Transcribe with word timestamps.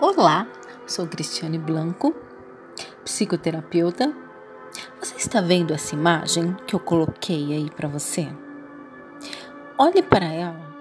Olá, 0.00 0.46
sou 0.86 1.08
Cristiane 1.08 1.58
Blanco, 1.58 2.14
psicoterapeuta. 3.04 4.14
Você 5.00 5.16
está 5.16 5.40
vendo 5.40 5.74
essa 5.74 5.92
imagem 5.92 6.56
que 6.68 6.76
eu 6.76 6.78
coloquei 6.78 7.52
aí 7.52 7.68
para 7.68 7.88
você? 7.88 8.28
Olhe 9.76 10.00
para 10.00 10.26
ela 10.26 10.72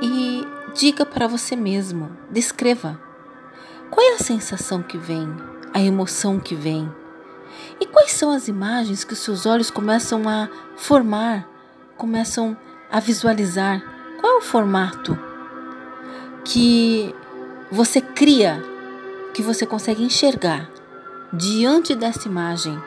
e 0.00 0.46
diga 0.72 1.04
para 1.04 1.26
você 1.26 1.56
mesmo, 1.56 2.16
descreva. 2.30 2.96
Qual 3.90 4.06
é 4.06 4.14
a 4.14 4.18
sensação 4.18 4.84
que 4.84 4.96
vem, 4.96 5.26
a 5.74 5.80
emoção 5.80 6.38
que 6.38 6.54
vem? 6.54 6.88
E 7.80 7.86
quais 7.86 8.12
são 8.12 8.30
as 8.30 8.46
imagens 8.46 9.02
que 9.02 9.14
os 9.14 9.18
seus 9.18 9.46
olhos 9.46 9.68
começam 9.68 10.28
a 10.28 10.48
formar, 10.76 11.48
começam 11.96 12.56
a 12.88 13.00
visualizar? 13.00 13.82
Qual 14.20 14.34
é 14.34 14.38
o 14.38 14.42
formato 14.42 15.18
que 16.44 17.12
você 17.72 18.02
cria 18.02 18.62
que 19.32 19.42
você 19.42 19.64
consegue 19.64 20.04
enxergar 20.04 20.70
diante 21.32 21.94
dessa 21.94 22.28
imagem? 22.28 22.78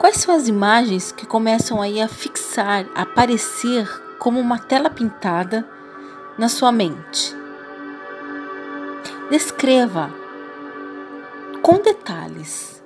Quais 0.00 0.16
são 0.16 0.34
as 0.34 0.48
imagens 0.48 1.12
que 1.12 1.24
começam 1.24 1.80
aí 1.80 2.02
a 2.02 2.08
fixar, 2.08 2.88
a 2.92 3.02
aparecer 3.02 3.88
como 4.18 4.40
uma 4.40 4.58
tela 4.58 4.90
pintada 4.90 5.64
na 6.36 6.48
sua 6.48 6.72
mente? 6.72 7.32
Descreva 9.30 10.12
com 11.62 11.74
detalhes. 11.80 12.82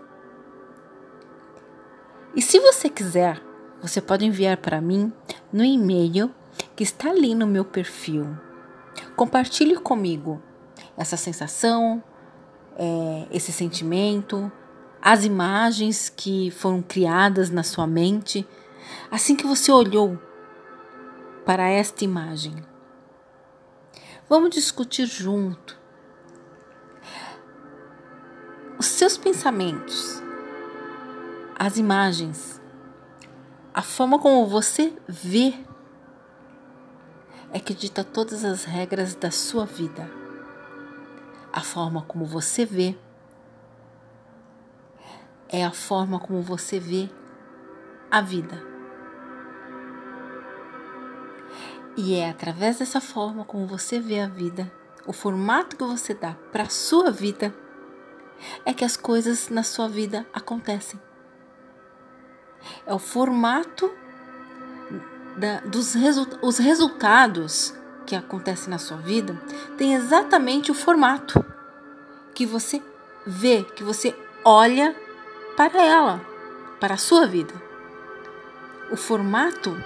E 2.36 2.42
se 2.42 2.60
você 2.60 2.90
quiser, 2.90 3.40
você 3.80 3.98
pode 3.98 4.26
enviar 4.26 4.58
para 4.58 4.78
mim 4.78 5.10
no 5.50 5.64
e-mail 5.64 6.30
que 6.76 6.82
está 6.82 7.08
ali 7.08 7.34
no 7.34 7.46
meu 7.46 7.64
perfil 7.64 8.36
Compartilhe 9.16 9.76
comigo 9.76 10.42
essa 10.96 11.16
sensação, 11.16 12.02
é, 12.76 13.26
esse 13.30 13.52
sentimento, 13.52 14.50
as 15.00 15.24
imagens 15.24 16.08
que 16.08 16.50
foram 16.50 16.82
criadas 16.82 17.50
na 17.50 17.62
sua 17.62 17.86
mente 17.86 18.46
assim 19.10 19.36
que 19.36 19.46
você 19.46 19.70
olhou 19.70 20.18
para 21.44 21.68
esta 21.68 22.04
imagem. 22.04 22.54
Vamos 24.28 24.50
discutir 24.50 25.06
junto 25.06 25.78
os 28.78 28.86
seus 28.86 29.16
pensamentos, 29.16 30.22
as 31.56 31.76
imagens, 31.76 32.60
a 33.72 33.82
forma 33.82 34.18
como 34.18 34.46
você 34.46 34.92
vê 35.06 35.54
é 37.54 37.60
que 37.60 37.72
dita 37.72 38.02
todas 38.02 38.44
as 38.44 38.64
regras 38.64 39.14
da 39.14 39.30
sua 39.30 39.64
vida. 39.64 40.10
A 41.52 41.60
forma 41.60 42.02
como 42.02 42.24
você 42.24 42.66
vê 42.66 42.98
é 45.48 45.64
a 45.64 45.70
forma 45.70 46.18
como 46.18 46.42
você 46.42 46.80
vê 46.80 47.08
a 48.10 48.20
vida. 48.20 48.60
E 51.96 52.16
é 52.16 52.28
através 52.28 52.80
dessa 52.80 53.00
forma 53.00 53.44
como 53.44 53.68
você 53.68 54.00
vê 54.00 54.18
a 54.18 54.26
vida, 54.26 54.70
o 55.06 55.12
formato 55.12 55.76
que 55.76 55.84
você 55.84 56.12
dá 56.12 56.34
para 56.50 56.64
a 56.64 56.68
sua 56.68 57.12
vida, 57.12 57.54
é 58.64 58.74
que 58.74 58.84
as 58.84 58.96
coisas 58.96 59.48
na 59.48 59.62
sua 59.62 59.88
vida 59.88 60.26
acontecem. 60.32 61.00
É 62.84 62.92
o 62.92 62.98
formato 62.98 63.88
da, 65.36 65.60
dos 65.60 65.94
resu 65.94 66.26
os 66.42 66.58
resultados 66.58 67.74
que 68.06 68.14
acontecem 68.14 68.70
na 68.70 68.78
sua 68.78 68.98
vida 68.98 69.40
tem 69.76 69.94
exatamente 69.94 70.70
o 70.70 70.74
formato 70.74 71.44
que 72.34 72.44
você 72.44 72.82
vê, 73.26 73.62
que 73.74 73.82
você 73.82 74.14
olha 74.44 74.94
para 75.56 75.82
ela, 75.82 76.20
para 76.80 76.94
a 76.94 76.98
sua 76.98 77.26
vida. 77.26 77.54
O 78.90 78.96
formato 78.96 79.76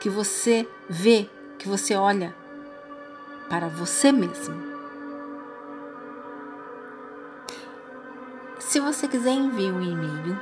que 0.00 0.08
você 0.08 0.66
vê, 0.88 1.28
que 1.58 1.68
você 1.68 1.94
olha 1.94 2.34
para 3.48 3.68
você 3.68 4.12
mesmo. 4.12 4.68
Se 8.58 8.80
você 8.80 9.08
quiser, 9.08 9.32
envie 9.32 9.72
um 9.72 9.82
e-mail 9.82 10.38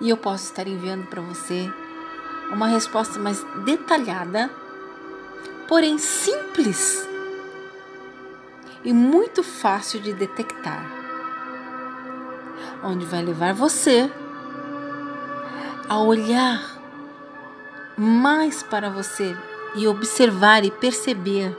e 0.00 0.08
eu 0.08 0.16
posso 0.16 0.44
estar 0.46 0.66
enviando 0.66 1.06
para 1.06 1.20
você 1.20 1.70
uma 2.50 2.66
resposta 2.66 3.18
mais 3.18 3.44
detalhada, 3.64 4.50
porém 5.68 5.98
simples 5.98 7.08
e 8.84 8.92
muito 8.92 9.42
fácil 9.42 10.00
de 10.00 10.12
detectar, 10.12 10.84
onde 12.82 13.04
vai 13.04 13.22
levar 13.22 13.54
você 13.54 14.10
a 15.88 15.98
olhar 15.98 16.78
mais 17.96 18.62
para 18.62 18.88
você 18.88 19.36
e 19.74 19.86
observar 19.86 20.64
e 20.64 20.70
perceber 20.70 21.56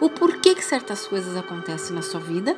o 0.00 0.08
porquê 0.08 0.54
que 0.54 0.64
certas 0.64 1.06
coisas 1.06 1.36
acontecem 1.36 1.94
na 1.94 2.02
sua 2.02 2.20
vida 2.20 2.56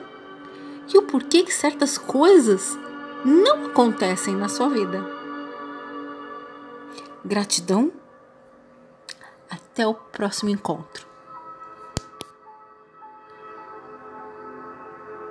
e 0.93 0.99
o 0.99 1.03
porquê 1.03 1.43
que 1.43 1.55
certas 1.55 1.97
coisas 1.97 2.79
não 3.25 3.67
acontecem 3.67 4.35
na 4.35 4.49
sua 4.49 4.69
vida. 4.69 5.20
Gratidão. 7.25 7.93
Até 9.51 9.87
o 9.87 9.95
próximo 9.95 10.51
encontro. 10.51 11.10